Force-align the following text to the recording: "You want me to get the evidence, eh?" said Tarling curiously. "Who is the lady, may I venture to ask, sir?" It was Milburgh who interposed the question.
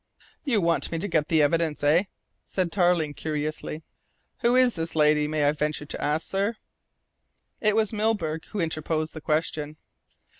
"You 0.43 0.61
want 0.61 0.91
me 0.91 0.97
to 0.97 1.07
get 1.07 1.27
the 1.27 1.43
evidence, 1.43 1.83
eh?" 1.83 2.05
said 2.43 2.71
Tarling 2.71 3.13
curiously. 3.13 3.83
"Who 4.39 4.55
is 4.55 4.73
the 4.73 4.91
lady, 4.97 5.27
may 5.27 5.45
I 5.45 5.51
venture 5.51 5.85
to 5.85 6.03
ask, 6.03 6.27
sir?" 6.27 6.55
It 7.61 7.75
was 7.75 7.93
Milburgh 7.93 8.45
who 8.45 8.59
interposed 8.59 9.13
the 9.13 9.21
question. 9.21 9.77